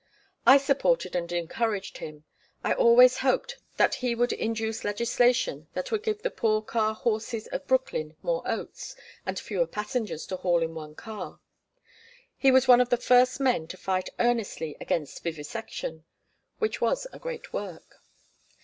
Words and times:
I 0.47 0.57
supported 0.57 1.15
and 1.15 1.31
encouraged 1.31 1.99
him. 1.99 2.23
I 2.63 2.73
always 2.73 3.19
hoped 3.19 3.57
that 3.77 3.93
he 3.93 4.15
would 4.15 4.33
induce 4.33 4.83
legislation 4.83 5.67
that 5.75 5.91
would 5.91 6.01
give 6.01 6.23
the 6.23 6.31
poor 6.31 6.63
car 6.63 6.95
horses 6.95 7.45
of 7.49 7.67
Brooklyn 7.67 8.15
more 8.23 8.41
oats, 8.47 8.95
and 9.27 9.37
fewer 9.37 9.67
passengers 9.67 10.25
to 10.25 10.37
haul 10.37 10.63
in 10.63 10.73
one 10.73 10.95
car. 10.95 11.39
He 12.35 12.49
was 12.51 12.67
one 12.67 12.81
of 12.81 12.89
the 12.89 12.97
first 12.97 13.39
men 13.39 13.67
to 13.67 13.77
fight 13.77 14.09
earnestly 14.19 14.75
against 14.81 15.21
vivisection 15.21 16.03
which 16.57 16.81
was 16.81 17.05
a 17.13 17.19
great 17.19 17.53
work. 17.53 18.01